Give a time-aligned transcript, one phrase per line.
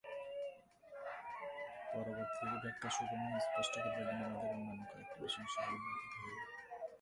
[1.89, 6.43] পরবর্তী ব্যাখ্যা সুগম ও স্পষ্ট করিবার জন্য আমাদের অন্যান্য কয়েকটি বিষয় স্মরণ রাখিতে হইবে।